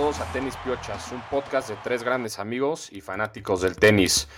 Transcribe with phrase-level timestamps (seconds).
[0.00, 4.28] Todos a Tenis Piochas, un podcast de tres grandes amigos y fanáticos del tenis.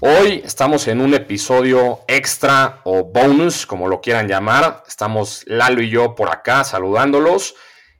[0.00, 4.82] Hoy estamos en un episodio extra o bonus, como lo quieran llamar.
[4.88, 7.54] Estamos Lalo y yo por acá saludándolos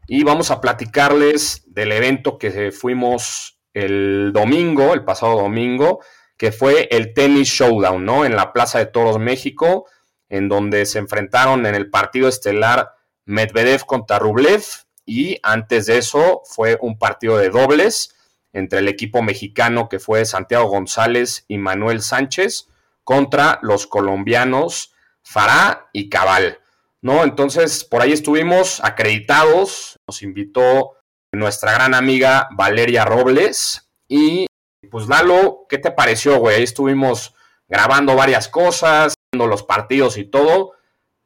[0.09, 6.01] y vamos a platicarles del evento que fuimos el domingo, el pasado domingo,
[6.37, 8.25] que fue el Tennis Showdown, ¿no?
[8.25, 9.87] En la Plaza de Toros México,
[10.29, 12.91] en donde se enfrentaron en el partido estelar
[13.27, 14.65] Medvedev contra Rublev
[15.05, 18.15] y antes de eso fue un partido de dobles
[18.53, 22.69] entre el equipo mexicano que fue Santiago González y Manuel Sánchez
[23.05, 26.59] contra los colombianos Fará y Cabal.
[27.03, 27.25] ¿no?
[27.25, 30.93] Entonces, por ahí estuvimos acreditados, nos invitó
[31.33, 34.47] nuestra gran amiga Valeria Robles y
[34.91, 36.57] pues Lalo, ¿qué te pareció, güey?
[36.57, 37.35] Ahí estuvimos
[37.69, 40.73] grabando varias cosas, viendo los partidos y todo,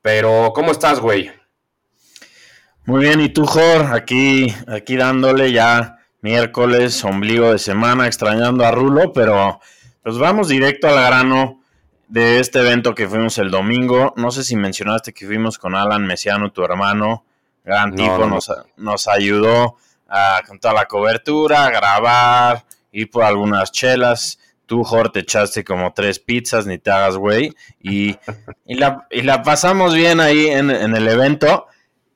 [0.03, 1.33] pero ¿cómo estás, güey?
[2.87, 3.93] Muy bien, ¿y tú, Jor?
[3.93, 9.59] Aquí, aquí dándole ya miércoles, ombligo de semana, extrañando a Rulo, pero
[10.05, 11.61] pues vamos directo al grano
[12.07, 14.15] de este evento que fuimos el domingo.
[14.17, 17.25] No sé si mencionaste que fuimos con Alan Mesiano, tu hermano,
[17.65, 19.79] gran tipo, Nos, nos, ayudó
[20.09, 24.39] a, con toda la cobertura, a grabar, ir por algunas chelas.
[24.65, 27.53] Tú, Jor, te echaste como tres pizzas, ni te hagas güey.
[27.81, 28.17] Y,
[28.65, 31.67] y, la, y la pasamos bien ahí en, en el evento.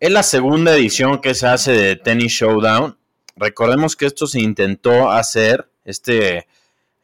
[0.01, 2.97] Es la segunda edición que se hace de Tennis Showdown.
[3.37, 6.49] Recordemos que esto se intentó hacer, este,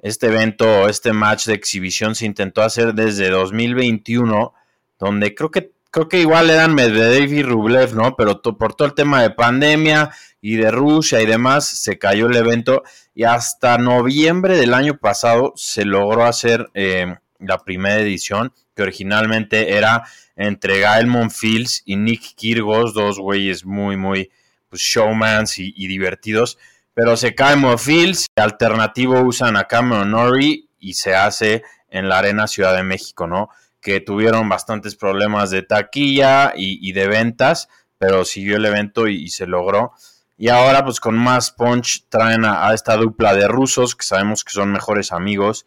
[0.00, 4.54] este evento, este match de exhibición se intentó hacer desde 2021,
[4.98, 8.16] donde creo que, creo que igual eran Medvedev y Rublev, ¿no?
[8.16, 12.36] Pero por todo el tema de pandemia y de Rusia y demás, se cayó el
[12.36, 12.82] evento
[13.14, 19.72] y hasta noviembre del año pasado se logró hacer eh, la primera edición, que originalmente
[19.72, 20.04] era
[20.36, 24.30] entre Gael Monfils y Nick Kirgos, dos güeyes muy, muy
[24.68, 26.58] pues, showmans y, divertidos.
[26.92, 32.46] Pero se cae Monfils, alternativo usan a Cameron Norrie y se hace en la Arena
[32.46, 33.48] Ciudad de México, ¿no?
[33.80, 39.46] Que tuvieron bastantes problemas de taquilla y, de ventas, pero siguió el evento y, se
[39.46, 39.92] logró.
[40.38, 44.44] Y ahora, pues con más punch, traen a, a, esta dupla de rusos que sabemos
[44.44, 45.64] que son mejores amigos.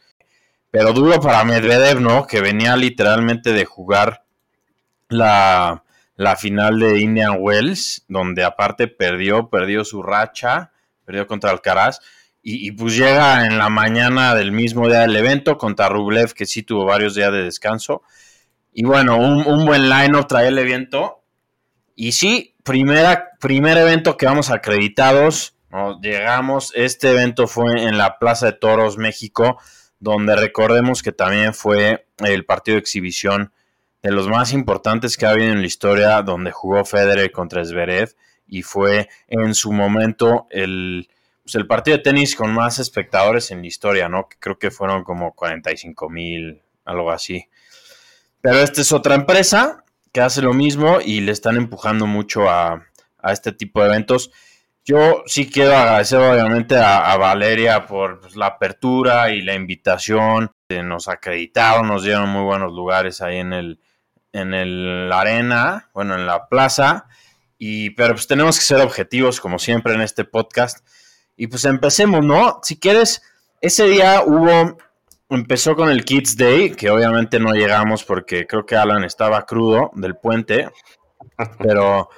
[0.72, 2.28] Pero duro para Medvedev, ¿no?
[2.28, 4.24] Que venía literalmente de jugar
[5.10, 5.84] la,
[6.38, 10.72] final de Indian Wells, donde aparte perdió, perdió su racha,
[11.06, 12.00] perdió contra Alcaraz.
[12.42, 16.64] Y, pues llega en la mañana del mismo día del evento contra Rublev, que sí
[16.64, 18.02] tuvo varios días de descanso.
[18.72, 21.22] Y bueno, un, buen line-up trae el evento.
[21.96, 25.56] Y sí, primera, primer evento que vamos acreditados.
[26.02, 29.60] Llegamos, este evento fue en la Plaza de Toros, México,
[30.00, 33.52] donde recordemos que también fue el partido de exhibición
[34.02, 38.16] de los más importantes que ha habido en la historia, donde jugó Federer contra Zverev
[38.48, 41.10] y fue en su momento el,
[41.44, 44.28] pues, el partido de tenis con más espectadores en la historia, ¿no?
[44.40, 47.48] Creo que fueron como 45 mil, algo así.
[48.42, 52.86] Pero esta es otra empresa que hace lo mismo y le están empujando mucho a,
[53.24, 54.32] este tipo de eventos.
[54.90, 60.52] Yo sí quiero agradecer obviamente a, Valeria por pues, la apertura y la invitación.
[60.84, 63.80] Nos acreditaron, nos dieron muy buenos lugares ahí en el,
[64.34, 67.06] en el arena, bueno, en la plaza,
[67.60, 70.84] y pero pues tenemos que ser objetivos como siempre en este podcast.
[71.38, 72.60] Y pues empecemos, ¿no?
[72.64, 73.22] Si quieres,
[73.62, 74.76] ese día hubo
[75.30, 79.92] empezó con el Kids Day, que obviamente no llegamos porque creo que Alan estaba crudo
[79.94, 80.68] del puente,
[81.60, 82.10] pero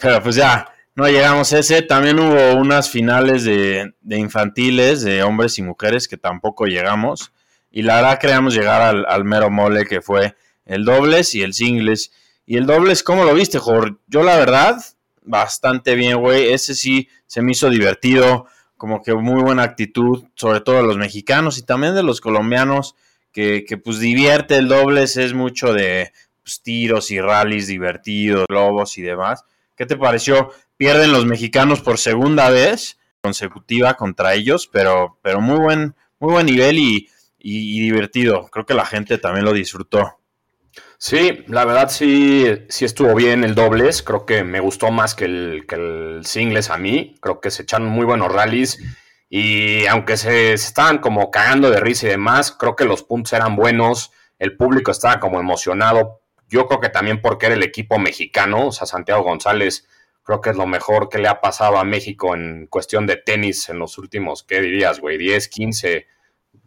[0.00, 1.82] pero pues ya no llegamos a ese.
[1.82, 7.30] También hubo unas finales de, infantiles, de hombres y mujeres, que tampoco llegamos.
[7.70, 10.34] Y la verdad queríamos llegar al, mero mole que fue
[10.66, 12.10] el dobles y el singles.
[12.46, 13.94] Y el dobles, ¿cómo lo viste, Jorge?
[14.08, 14.84] Yo la verdad,
[15.22, 16.52] bastante bien, güey.
[16.52, 18.46] Ese sí se me hizo divertido,
[18.76, 22.96] como que muy buena actitud, sobre todo de los mexicanos y también de los colombianos,
[23.30, 26.10] que, que pues divierte el dobles, es mucho de
[26.42, 29.44] pues, tiros y rallies divertidos, globos y demás.
[29.78, 30.50] ¿Qué te pareció?
[30.76, 36.46] Pierden los mexicanos por segunda vez consecutiva contra ellos, pero, pero muy buen, muy buen
[36.46, 37.08] nivel y,
[37.38, 38.48] y divertido.
[38.48, 40.18] Creo que la gente también lo disfrutó.
[41.00, 44.02] Sí, la verdad sí, sí estuvo bien el dobles.
[44.02, 47.14] Creo que me gustó más que el, que el singles a mí.
[47.20, 48.78] Creo que se echaron muy buenos rallies.
[49.30, 53.54] Y aunque se, estaban como cagando de risa y demás, creo que los puntos eran
[53.54, 54.10] buenos.
[54.40, 56.20] El público estaba como emocionado.
[56.48, 59.86] Yo creo que también porque era el equipo mexicano, o sea, Santiago González,
[60.22, 63.68] creo que es lo mejor que le ha pasado a México en cuestión de tenis
[63.68, 65.18] en los últimos, ¿qué dirías, güey?
[65.18, 66.06] 10, 15,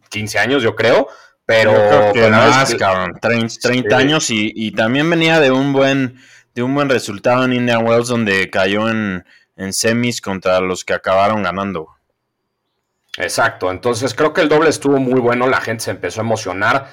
[0.09, 1.07] 15 años, yo creo.
[1.45, 6.17] Pero que más, cabrón, 30, años y, también venía de un buen
[6.53, 9.25] de un buen resultado en Indian Wells donde cayó en,
[9.55, 11.89] en semis contra los que acabaron ganando.
[13.17, 16.89] Exacto, entonces creo que el doble estuvo muy bueno, la gente se empezó a emocionar.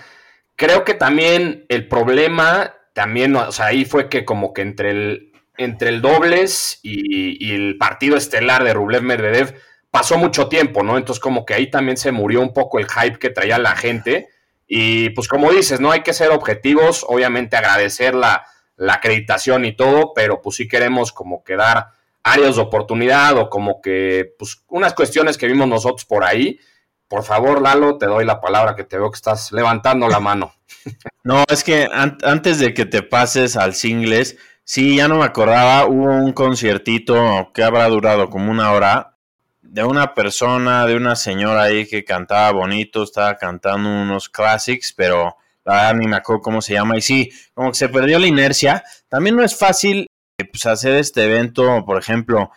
[0.56, 5.33] Creo que también el problema, también, o sea, ahí fue que como que entre el,
[5.56, 9.55] entre el dobles y, el partido estelar de Rublev Medvedev
[9.93, 10.99] pasó mucho tiempo, ¿no?
[10.99, 14.31] Entonces como que ahí también se murió un poco el hype que traía la gente.
[14.67, 19.77] Y pues como dices, no hay que ser objetivos, obviamente agradecer la, la acreditación y
[19.77, 21.91] todo, pero pues sí queremos como quedar
[22.25, 26.59] áreas de oportunidad o como que, pues, unas cuestiones que vimos nosotros por ahí.
[27.06, 30.53] Por favor, Lalo, te doy la palabra que te veo que estás levantando la mano.
[31.28, 35.84] No, es que antes de que te pases al singles, sí, ya no me acordaba,
[35.86, 39.14] hubo un conciertito que habrá durado como una hora
[39.60, 45.36] de una persona, de una señora ahí que cantaba bonito, estaba cantando unos classics, pero
[45.66, 46.96] la verdad ni me acuerdo cómo se llama.
[46.96, 48.82] Y sí, como que se perdió la inercia.
[49.10, 50.06] También no es fácil
[50.50, 52.52] pues, hacer este evento, por ejemplo,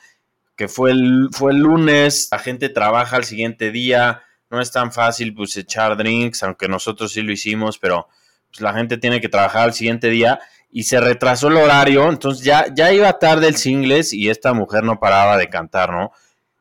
[0.56, 4.94] que fue el, fue el lunes, la gente trabaja al siguiente día, no es tan
[4.94, 8.08] fácil pues echar drinks, aunque nosotros sí lo hicimos, pero
[8.52, 10.40] pues, la gente tiene que trabajar al siguiente día
[10.72, 14.84] y se retrasó el horario, entonces ya, ya iba tarde el singles y esta mujer
[14.84, 16.12] no paraba de cantar, ¿no?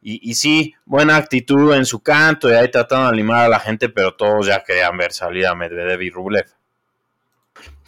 [0.03, 3.91] Y, sí, buena actitud en su canto y ahí tratando de animar a la gente,
[3.91, 6.47] pero todos ya querían ver salir a Medvedev y Rublev.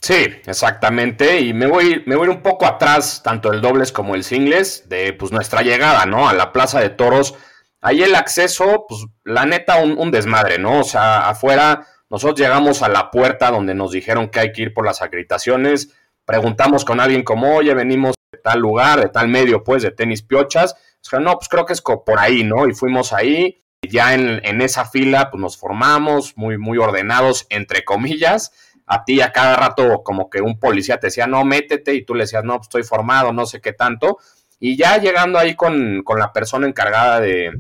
[0.03, 1.41] Sí, exactamente.
[1.41, 5.15] Y me voy, me voy un poco atrás, tanto el dobles como el singles, de
[5.15, 6.29] pues nuestra llegada, ¿no?
[6.29, 7.35] A la Plaza de Toros.
[7.81, 10.81] Ahí el acceso, pues la neta, un, desmadre, ¿no?
[10.81, 14.75] O sea, afuera, nosotros llegamos a la puerta donde nos dijeron que hay que ir
[14.75, 15.93] por las acreditaciones.
[16.25, 20.23] Preguntamos con alguien como, oye, venimos de tal lugar, de tal medio, pues, de tenis
[20.23, 20.77] piochas.
[21.01, 22.69] Sea, no, pues creo que es por ahí, ¿no?
[22.69, 23.65] Y fuimos ahí.
[23.81, 28.53] Y ya en, en esa fila, pues nos formamos, muy, muy ordenados, entre comillas
[28.87, 32.15] a ti a cada rato como que un policía te decía, no, métete, y tú
[32.15, 34.19] le decías, no, pues estoy formado, no sé qué tanto.
[34.61, 37.53] Y ya llegando ahí con, la persona encargada de,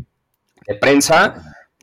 [0.80, 1.34] prensa,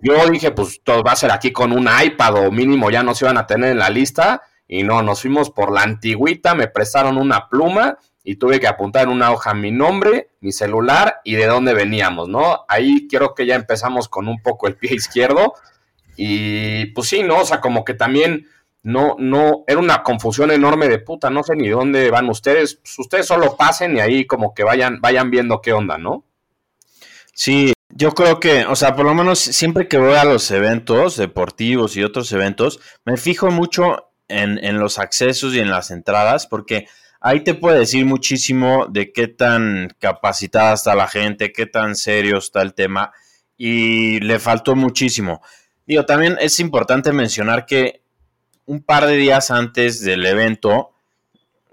[0.02, 3.14] yo dije, pues todo va a ser aquí con un iPad o mínimo ya no
[3.14, 4.42] se iban a tener en la lista.
[4.68, 9.04] Y no, nos fuimos por la antigüita, me prestaron una pluma y tuve que apuntar
[9.04, 12.66] en una hoja mi nombre, mi celular y de dónde veníamos, ¿no?
[12.68, 15.56] Ahí quiero que ya empezamos con un poco el pie izquierdo.
[16.16, 17.40] Y pues sí, ¿no?
[17.40, 18.46] O sea, como que también
[18.84, 23.00] no, no, era una confusión enorme de puta, no sé ni dónde van ustedes, pues
[23.00, 26.24] ustedes solo pasen y ahí como que vayan, vayan viendo qué onda, ¿no?
[27.34, 31.18] Sí, yo creo que, o sea, por lo menos siempre que voy a los eventos
[31.18, 36.48] deportivos y otros eventos, me fijo mucho en, en los accesos y en las entradas,
[36.48, 36.88] porque
[37.20, 42.38] ahí te puede decir muchísimo de qué tan capacitada está la gente, qué tan serio
[42.38, 43.12] está el tema,
[43.58, 45.42] y le faltó muchísimo.
[45.86, 48.02] Digo, también es importante mencionar que
[48.66, 50.92] un par de días antes del evento,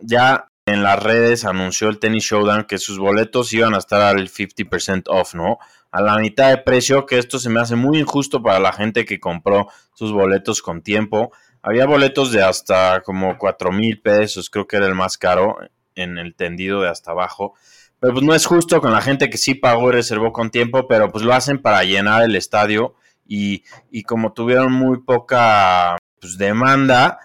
[0.01, 4.29] ya en las redes anunció el Tennis Showdown que sus boletos iban a estar al
[4.29, 5.59] 50% off, ¿no?
[5.97, 9.07] A la mitad de precio, que esto se me hace muy injusto para la gente
[9.07, 11.33] que compró sus boletos con tiempo.
[11.63, 15.57] Había boletos de hasta como 4 mil pesos, creo que era el más caro
[15.95, 17.55] en el tendido de hasta abajo.
[17.99, 20.87] Pero pues no es justo con la gente que sí pagó y reservó con tiempo,
[20.87, 22.95] pero pues lo hacen para llenar el estadio
[23.27, 27.21] y, y como tuvieron muy poca pues, demanda,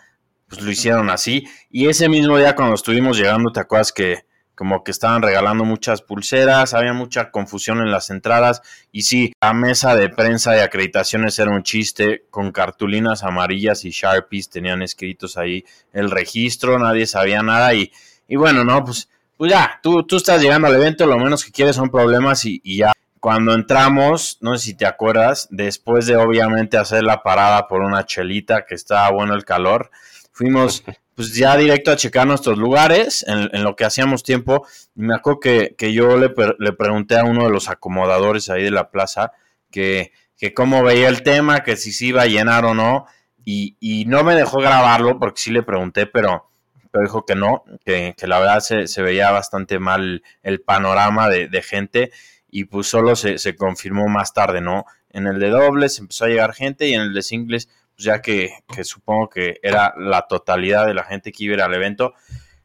[0.48, 1.46] pues lo hicieron así.
[1.70, 6.02] Y ese mismo día cuando estuvimos llegando, ¿te acuerdas que como que estaban regalando muchas
[6.02, 11.40] pulseras, había mucha confusión en las entradas y sí, la mesa de prensa de acreditaciones
[11.40, 17.42] era un chiste con cartulinas amarillas y sharpies tenían escritos ahí el registro, nadie sabía
[17.42, 17.92] nada y,
[18.28, 21.52] y bueno, no, pues, pues ya, tú, tú estás llegando al evento, lo menos que
[21.52, 22.92] quieres son problemas y, y ya.
[23.20, 28.04] Cuando entramos, no sé si te acuerdas, después de obviamente hacer la parada por una
[28.04, 29.92] chelita, que estaba bueno el calor,
[30.32, 30.84] fuimos
[31.16, 34.66] pues ya directo a checar nuestros lugares en, lo que hacíamos tiempo.
[34.96, 38.72] Y me acuerdo que, yo le, le, pregunté a uno de los acomodadores ahí de
[38.72, 39.32] la plaza
[39.70, 43.06] que, que cómo veía el tema, que si se iba a llenar o no.
[43.44, 46.50] Y, y, no me dejó grabarlo porque sí le pregunté, pero,
[46.92, 51.28] pero dijo que no, que, que la verdad se, se, veía bastante mal el panorama
[51.28, 52.12] de, de gente
[52.52, 54.86] y pues solo se, confirmó más tarde, ¿no?
[55.10, 57.70] En el de dobles empezó a llegar gente y en el de singles,
[58.02, 58.50] pues ya que,
[58.84, 62.16] supongo que era la totalidad de la gente que iba a ir al evento,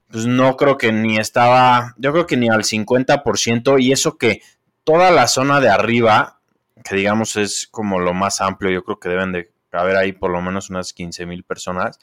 [0.08, 4.40] pues no creo que ni estaba, yo creo que ni al 50% y eso que
[4.82, 6.40] toda la zona de arriba,
[6.82, 10.30] que digamos es como lo más amplio, yo creo que deben de haber ahí por
[10.30, 11.98] lo menos unas 15 mil personas,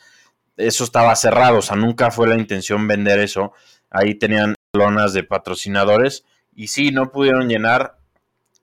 [0.55, 3.53] eso estaba cerrado, o sea, nunca fue la intención vender eso,
[3.89, 6.23] ahí tenían lonas de patrocinadores
[6.53, 7.97] y sí, no pudieron llenar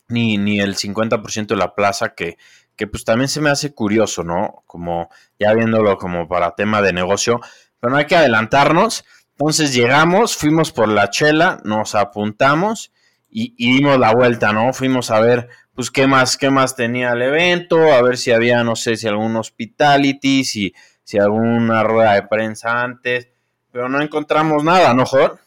[0.07, 2.37] ni, ni el 50% de la plaza, que,
[2.81, 4.63] que pues también se me hace curioso, ¿no?
[4.67, 7.39] Como ya viéndolo como para tema de negocio,
[7.79, 9.05] pero no hay que adelantarnos.
[9.33, 12.91] Entonces llegamos, fuimos por la chela, nos apuntamos
[13.29, 14.73] y, dimos la vuelta, ¿no?
[14.73, 18.65] Fuimos a ver, pues, qué más, qué más tenía el evento, a ver si había,
[18.65, 20.73] no sé, si algún hospitality, si,
[21.05, 23.29] si alguna rueda de prensa antes,
[23.71, 25.39] pero no encontramos nada, ¿no, Jorge?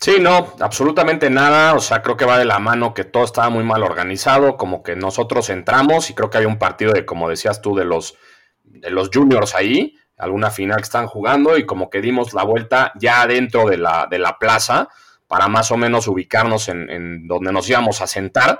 [0.00, 1.74] Sí, no, absolutamente nada.
[1.74, 4.82] O sea, creo que va de la mano que todo estaba muy mal organizado, como
[4.82, 8.16] que nosotros entramos y creo que había un partido de, como decías tú, de los,
[8.62, 12.92] de los juniors ahí, alguna final que están jugando y como que dimos la vuelta
[12.96, 14.88] ya dentro de la, de la plaza
[15.26, 18.58] para más o menos ubicarnos en, donde nos íbamos a sentar.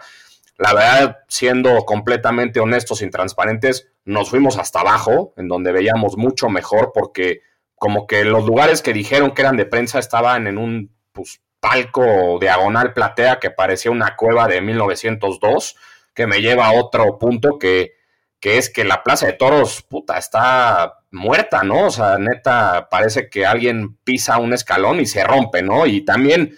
[0.58, 6.48] La verdad, siendo completamente honestos y transparentes, nos fuimos hasta abajo, en donde veíamos mucho
[6.48, 7.42] mejor, porque
[7.76, 12.38] como que los lugares que dijeron que eran de prensa estaban en un pues, palco
[12.40, 15.76] diagonal platea que parecía una cueva de 1902,
[16.14, 17.94] que me lleva a otro punto que,
[18.40, 21.86] que es que la Plaza de Toros, puta, está muerta, ¿no?
[21.86, 25.86] O sea, neta, parece que alguien pisa un escalón y se rompe, ¿no?
[25.86, 26.56] Y también,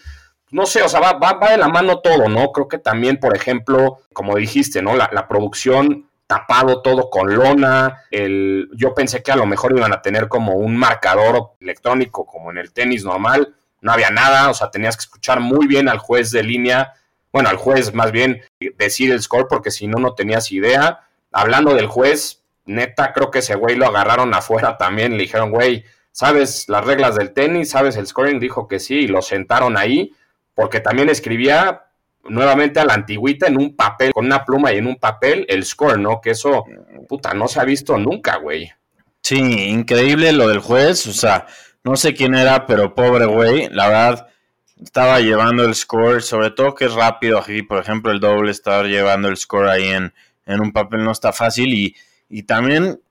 [0.51, 2.53] no sé, o sea, va, va, de la mano todo, ¿no?
[2.53, 4.95] Creo que también, por ejemplo, como dijiste, ¿no?
[4.97, 10.01] La, producción tapado todo con lona, el, yo pensé que a lo mejor iban a
[10.01, 14.71] tener como un marcador electrónico como en el tenis normal, no había nada, o sea,
[14.71, 16.95] tenías que escuchar muy bien al juez de línea,
[17.33, 18.43] bueno, al juez más bien
[18.77, 21.01] decir el score porque si no, no tenías idea.
[21.33, 25.13] Hablando del juez, neta, creo que ese güey lo agarraron afuera también.
[25.13, 27.71] Le dijeron, güey, ¿sabes las reglas del tenis?
[27.71, 28.41] ¿Sabes el scoring?
[28.41, 30.13] Dijo que sí, y lo sentaron ahí,
[30.55, 31.85] porque también escribía
[32.25, 35.65] nuevamente a la antigüita en un papel, con una pluma y en un papel, el
[35.65, 36.21] score, ¿no?
[36.21, 36.65] Que eso,
[37.09, 38.71] puta, no se ha visto nunca, güey.
[39.23, 41.47] Sí, increíble lo del juez, o sea,
[41.85, 44.29] no sé quién era, pero pobre güey, la verdad,
[44.83, 48.87] estaba llevando el score, sobre todo que es rápido, aquí, por ejemplo, el doble, estar
[48.87, 50.13] llevando el score ahí en,
[50.47, 51.95] en un papel no está fácil y
[52.31, 53.03] y también,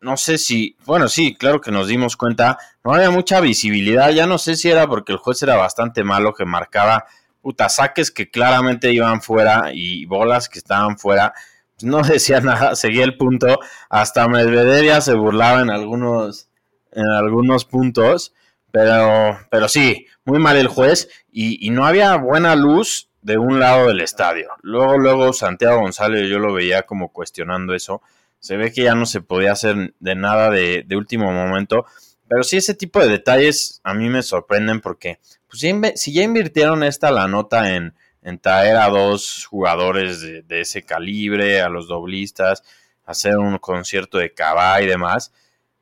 [0.00, 4.26] no sé si, bueno, sí, claro que nos dimos cuenta, no había mucha visibilidad, ya
[4.26, 7.06] no sé si era porque el juez era bastante malo que marcaba
[7.40, 11.32] puta saques que claramente iban fuera y bolas que estaban fuera.
[11.74, 13.60] Pues no decía nada, seguía el punto.
[13.88, 16.48] Hasta Medvedev ya se burlaba en algunos,
[16.94, 18.34] en algunos puntos.
[18.70, 23.60] Pero, pero sí, muy mal el juez y, y, no había buena luz de un
[23.60, 24.48] lado del estadio.
[24.62, 28.02] Luego, luego Santiago González yo lo veía como cuestionando eso
[28.44, 31.86] se ve que ya no se podía hacer de nada de, último momento.
[32.28, 35.60] Pero sí, ese tipo de detalles a mí me sorprenden porque pues,
[35.98, 41.62] si, ya invirtieron esta la nota en, en traer a dos jugadores de, ese calibre,
[41.62, 42.62] a los doblistas,
[43.06, 45.32] hacer un concierto de Cabá y demás,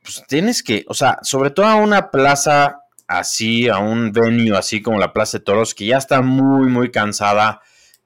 [0.02, 4.82] pues tienes que, o sea, sobre todo a una plaza así, a un venue así
[4.82, 7.60] como la Plaza de Toros, que ya está muy, muy cansada,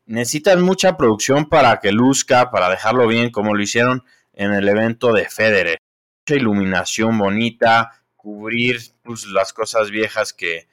[0.05, 5.13] necesitan mucha producción para que luzca, para dejarlo bien como lo hicieron en el evento
[5.13, 5.79] de Federer.
[6.27, 10.69] Mucha iluminación bonita, cubrir pues, las cosas viejas que,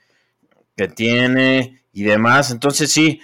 [0.75, 2.51] que tiene y demás.
[2.51, 3.21] Entonces sí,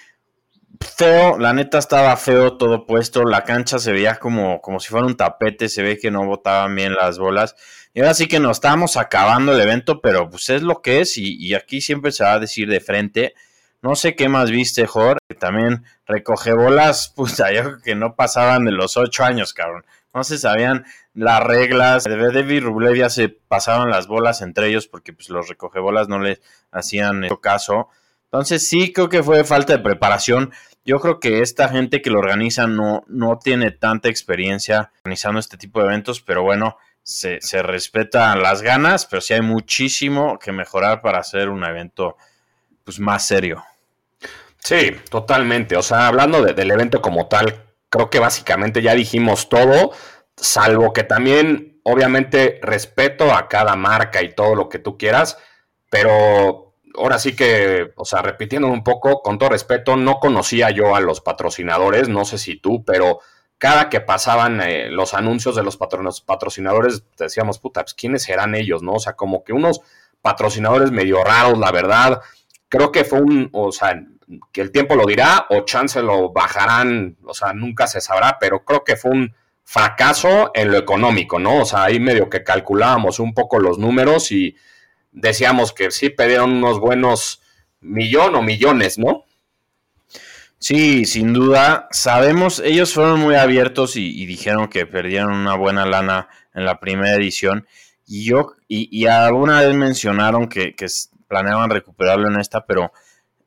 [0.79, 5.05] feo, la neta estaba feo todo puesto, la cancha se veía como, como si fuera
[5.05, 7.55] un tapete, se ve que no botaban bien las bolas.
[7.93, 11.17] Y ahora sí que nos estábamos acabando el evento, pero pues es lo que es
[11.17, 13.33] y, y aquí siempre se va a decir de frente.
[13.81, 15.17] No sé qué más viste, Jor.
[15.39, 20.37] También recoge bolas, pues yo que no pasaban de los ocho años, cabrón no se
[20.37, 22.03] sabían las reglas.
[22.03, 26.19] De David Rublev ya se pasaban las bolas entre ellos porque pues, los recogebolas no
[26.19, 26.39] le
[26.71, 27.89] hacían caso.
[28.31, 30.51] Entonces sí creo que fue falta de preparación.
[30.85, 35.57] Yo creo que esta gente que lo organiza no, no tiene tanta experiencia organizando este
[35.57, 41.01] tipo de eventos, pero bueno, se, respetan las ganas, pero sí hay muchísimo que mejorar
[41.01, 42.17] para hacer un evento
[42.83, 43.63] pues, más serio.
[44.57, 45.75] Sí, totalmente.
[45.75, 49.91] O sea, hablando del evento como tal, creo que básicamente ya dijimos todo,
[50.35, 55.37] salvo que también, obviamente, respeto a cada marca y todo lo que tú quieras,
[55.89, 56.68] pero
[56.99, 60.99] ahora sí que, o sea, repitiendo un poco, con todo respeto, no conocía yo a
[60.99, 63.19] los patrocinadores, no sé si tú, pero
[63.57, 68.83] cada que pasaban eh, los anuncios de los patrocinadores, decíamos, puta, pues quiénes serán ellos,
[68.83, 68.93] ¿no?
[68.93, 69.81] O sea, como que unos
[70.21, 72.21] patrocinadores medio raros, la verdad.
[72.69, 74.01] Creo que fue un, o sea,
[74.51, 78.63] que el tiempo lo dirá o chance lo bajarán, o sea, nunca se sabrá, pero
[78.63, 81.61] creo que fue un fracaso en lo económico, ¿no?
[81.61, 84.55] O sea, ahí medio que calculábamos un poco los números y
[85.11, 87.41] decíamos que sí perdieron unos buenos
[87.81, 89.25] millón o millones, ¿no?
[90.57, 91.87] Sí, sin duda.
[91.91, 97.15] Sabemos, ellos fueron muy abiertos y, dijeron que perdieron una buena lana en la primera
[97.15, 97.67] edición.
[98.05, 100.87] Y yo, y, y alguna vez mencionaron que, que
[101.27, 102.91] planeaban recuperarlo en esta, pero,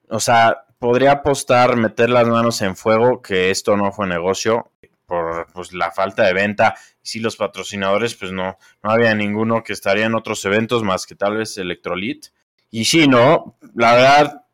[0.08, 4.72] o sea, podría apostar, meter las manos en fuego, que esto no fue negocio
[5.12, 6.74] por pues, la falta de venta.
[7.02, 11.04] Y si los patrocinadores, pues no, no había ninguno que estaría en otros eventos más
[11.04, 12.28] que tal vez Electrolit.
[12.70, 14.46] Y sí, no, la verdad,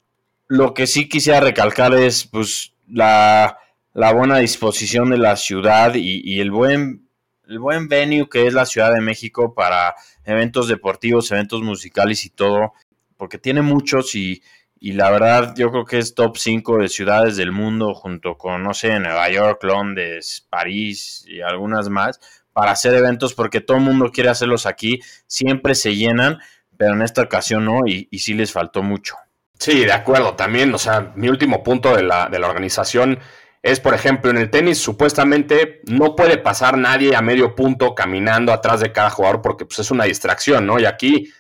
[0.48, 3.56] lo que sí quisiera recalcar es pues la,
[3.94, 7.08] buena disposición de la ciudad y, el buen
[7.46, 12.30] el buen venue que es la Ciudad de México para eventos deportivos, eventos musicales y
[12.30, 12.72] todo,
[13.16, 14.42] porque tiene muchos y,
[14.80, 18.62] y la verdad yo creo que es top 5 de ciudades del mundo junto con,
[18.62, 22.20] no sé, Nueva York, Londres, París y algunas más
[22.52, 26.38] para hacer eventos porque todo el mundo quiere hacerlos aquí, siempre se llenan,
[26.76, 29.16] pero en esta ocasión no y, y sí les faltó mucho.
[29.58, 33.18] Sí, de acuerdo, también, o sea, mi último punto de la, de la organización
[33.62, 38.52] es, por ejemplo, en el tenis supuestamente no puede pasar nadie a medio punto caminando
[38.52, 40.78] atrás de cada jugador porque pues, es una distracción, ¿no?
[40.78, 41.32] Y aquí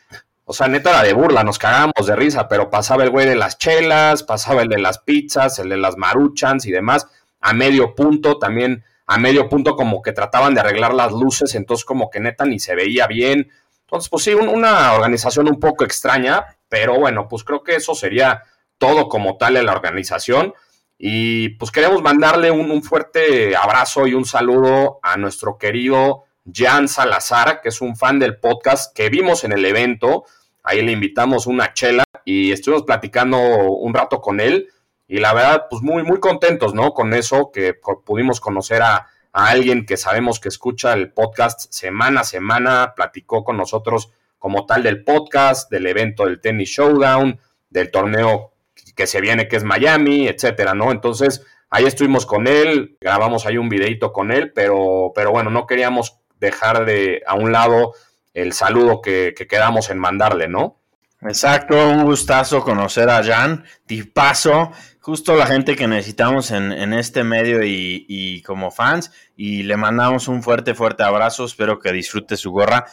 [0.50, 3.36] o sea, neta era de burla, nos cagábamos de risa, pero pasaba el güey de
[3.36, 7.06] las chelas, pasaba el de las pizzas, el de las maruchans y demás,
[7.42, 11.84] a medio punto también, a medio punto como que trataban de arreglar las luces, entonces
[11.84, 13.50] como que neta ni se veía bien.
[13.82, 18.42] Entonces, pues sí, una organización un poco extraña, pero bueno, pues creo que eso sería
[18.78, 20.54] todo como tal en la organización.
[20.96, 26.88] Y pues queremos mandarle un, un fuerte abrazo y un saludo a nuestro querido Jan
[26.88, 30.24] Salazar, que es un fan del podcast que vimos en el evento
[30.68, 34.68] Ahí le invitamos una chela y estuvimos platicando un rato con él.
[35.06, 36.92] Y la verdad, pues muy, muy contentos, ¿no?
[36.92, 37.72] Con eso, que
[38.04, 43.56] pudimos conocer a, alguien que sabemos que escucha el podcast semana a semana, platicó con
[43.56, 48.52] nosotros como tal del podcast, del evento del Tennis Showdown, del torneo
[48.94, 50.92] que se viene que es Miami, etcétera, ¿no?
[50.92, 55.66] Entonces, ahí estuvimos con él, grabamos ahí un videito con él, pero, pero bueno, no
[55.66, 57.94] queríamos dejar de a un lado
[58.42, 60.80] el saludo que, quedamos en mandarle, ¿no?
[61.22, 67.64] Exacto, un gustazo conocer a Jan, tipazo, justo la gente que necesitamos en, este medio
[67.64, 72.86] y, como fans, y le mandamos un fuerte, fuerte abrazo, espero que disfrute su gorra.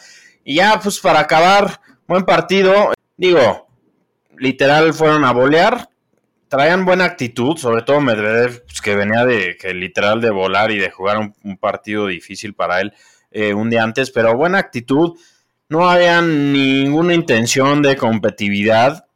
[0.44, 3.68] Y ya, pues para acabar, buen partido, digo,
[4.36, 5.88] literal fueron a bolear,
[6.48, 10.78] traían buena actitud, sobre todo Medvedev, pues, que venía de, que literal de volar y
[10.78, 12.92] de jugar un, partido difícil para él
[13.30, 15.16] eh, un día antes, pero buena actitud
[15.68, 19.06] no había ninguna intención de competitividad,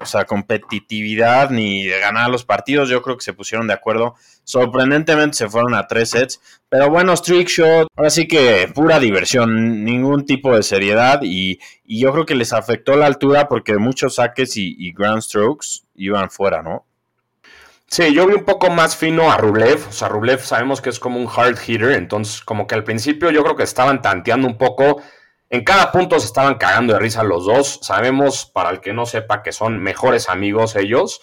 [0.00, 2.88] o sea, competitividad ni de ganar los partidos.
[2.88, 4.14] Yo creo que se pusieron de acuerdo.
[4.44, 9.84] Sorprendentemente se fueron a tres sets, pero bueno, trick shot, ahora sí que pura diversión,
[9.84, 14.56] ningún tipo de seriedad y, yo creo que les afectó la altura porque muchos saques
[14.56, 16.84] y, y ground strokes iban fuera, ¿no?
[17.90, 19.88] Sí, yo vi un poco más fino a Rublev.
[19.88, 21.92] O sea, Rublev sabemos que es como un hard hitter.
[21.92, 25.02] Entonces, como que al principio yo creo que estaban tanteando un poco
[25.50, 27.80] en cada punto se estaban cagando de risa los dos.
[27.82, 31.20] Sabemos, para el que no sepa, que son mejores amigos ellos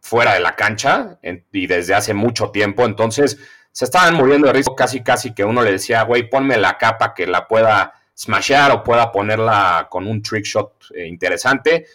[0.00, 1.18] fuera de la cancha
[1.52, 2.84] y desde hace mucho tiempo.
[2.86, 3.38] Entonces
[3.72, 7.12] se estaban muriendo de risa casi casi que uno le decía, güey, ponme la capa
[7.14, 11.86] que la pueda smashear o pueda ponerla con un trick shot eh, interesante.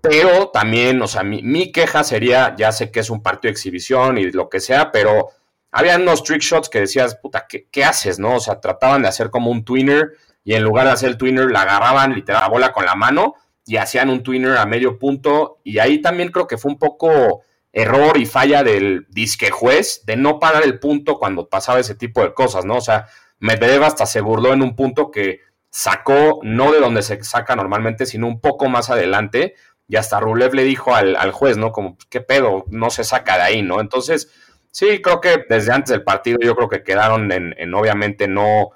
[0.00, 4.18] Pero también, o sea, mi, queja sería, ya sé que es un partido de exhibición
[4.18, 5.28] y lo que sea, pero
[5.70, 8.34] había unos trick shots que decías, puta, ¿qué, ¿qué, haces, no?
[8.34, 10.10] O sea, trataban de hacer como un twinner
[10.44, 13.34] y en lugar de hacer el twinner la agarraban literal la bola con la mano
[13.66, 17.42] y hacían un twinner a medio punto y ahí también creo que fue un poco
[17.72, 22.22] error y falla del disque juez de no parar el punto cuando pasaba ese tipo
[22.22, 22.76] de cosas, ¿no?
[22.76, 23.06] O sea,
[23.38, 28.04] Medvedev hasta se burló en un punto que sacó no de donde se saca normalmente,
[28.04, 29.54] sino un poco más adelante
[29.88, 31.72] y hasta Rublev le dijo al, juez, ¿no?
[31.72, 32.64] Como, ¿qué pedo?
[32.68, 33.80] No se saca de ahí, ¿no?
[33.80, 34.30] Entonces,
[34.70, 38.70] sí, creo que desde antes del partido yo creo que quedaron en, en obviamente no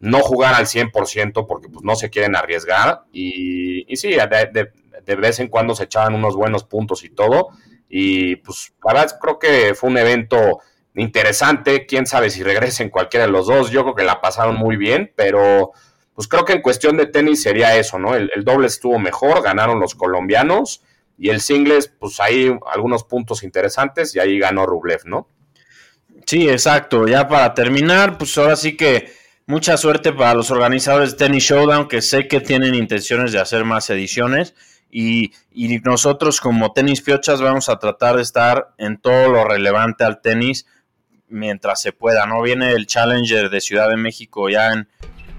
[0.00, 3.04] no jugar al 100% porque pues, no se quieren arriesgar.
[3.12, 7.48] Y, sí, de, vez en cuando se echaban unos buenos puntos y todo.
[7.88, 10.60] Y pues la verdad creo que fue un evento
[10.94, 11.86] interesante.
[11.86, 13.70] Quién sabe si regresen cualquiera de los dos.
[13.70, 15.72] Yo creo que la pasaron muy bien, pero
[16.14, 18.14] pues creo que en cuestión de tenis sería eso, ¿no?
[18.14, 20.82] El, el doble estuvo mejor, ganaron los colombianos.
[21.16, 25.28] Y el singles, pues hay algunos puntos interesantes y ahí ganó Rublev, ¿no?
[26.26, 27.06] Sí, exacto.
[27.06, 29.12] Ya para terminar, pues ahora sí que
[29.46, 33.64] Mucha suerte para los organizadores de Tennis Showdown, que sé que tienen intenciones de hacer
[33.66, 34.54] más ediciones.
[34.90, 35.32] Y,
[35.82, 40.66] nosotros como Tenis Piochas vamos a tratar de estar en todo lo relevante al tenis
[41.28, 42.24] mientras se pueda.
[42.24, 42.40] ¿no?
[42.40, 44.88] Viene el Challenger de Ciudad de México ya en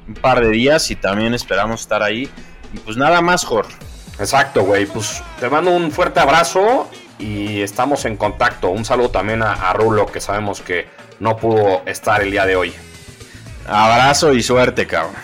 [0.08, 2.30] un par de días y también esperamos estar ahí.
[2.74, 3.76] Y pues nada más, Jorge.
[4.20, 4.86] Exacto, güey.
[4.86, 6.88] Pues te mando un fuerte abrazo
[7.18, 8.70] y estamos en contacto.
[8.70, 10.86] Un saludo también a, a Rulo, que sabemos que
[11.20, 12.74] no pudo estar el día de hoy.
[13.67, 15.15] Abrazo y suerte, cabrón.